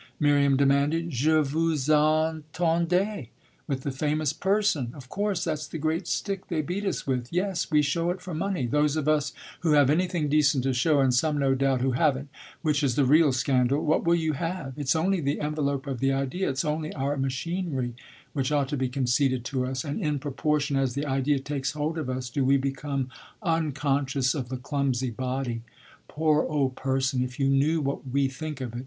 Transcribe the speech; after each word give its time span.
Miriam 0.19 0.57
demanded. 0.57 1.11
"Je 1.11 1.41
vous 1.43 1.75
attendais 1.87 3.27
with 3.67 3.81
the 3.81 3.91
famous 3.91 4.33
'person'; 4.33 4.93
of 4.95 5.09
course 5.09 5.43
that's 5.43 5.67
the 5.67 5.77
great 5.77 6.07
stick 6.07 6.47
they 6.47 6.63
beat 6.63 6.85
us 6.87 7.05
with. 7.05 7.31
Yes, 7.31 7.69
we 7.69 7.83
show 7.83 8.09
it 8.09 8.19
for 8.19 8.33
money, 8.33 8.65
those 8.65 8.95
of 8.97 9.07
us 9.07 9.31
who 9.59 9.73
have 9.73 9.91
anything 9.91 10.27
decent 10.27 10.63
to 10.63 10.73
show, 10.73 11.01
and 11.01 11.13
some 11.13 11.37
no 11.37 11.53
doubt 11.53 11.81
who 11.81 11.91
haven't, 11.91 12.29
which 12.63 12.81
is 12.81 12.95
the 12.95 13.05
real 13.05 13.31
scandal. 13.31 13.85
What 13.85 14.03
will 14.03 14.15
you 14.15 14.33
have? 14.33 14.73
It's 14.75 14.95
only 14.95 15.21
the 15.21 15.39
envelope 15.39 15.85
of 15.85 15.99
the 15.99 16.11
idea, 16.11 16.49
it's 16.49 16.65
only 16.65 16.91
our 16.95 17.15
machinery, 17.15 17.93
which 18.33 18.51
ought 18.51 18.69
to 18.69 18.77
be 18.77 18.89
conceded 18.89 19.45
to 19.45 19.67
us; 19.67 19.83
and 19.85 20.01
in 20.01 20.17
proportion 20.17 20.77
as 20.77 20.95
the 20.95 21.05
idea 21.05 21.37
takes 21.37 21.73
hold 21.73 21.99
of 21.99 22.09
us 22.09 22.31
do 22.31 22.43
we 22.43 22.57
become 22.57 23.09
unconscious 23.43 24.33
of 24.33 24.49
the 24.49 24.57
clumsy 24.57 25.11
body. 25.11 25.61
Poor 26.07 26.41
old 26.45 26.73
'person' 26.75 27.21
if 27.21 27.39
you 27.39 27.49
knew 27.49 27.81
what 27.81 28.07
we 28.09 28.27
think 28.27 28.61
of 28.61 28.73
it! 28.75 28.79